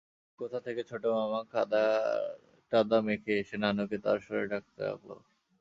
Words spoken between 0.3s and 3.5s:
কোথা থেকে ছোট মামা কাদাটাদা মেখে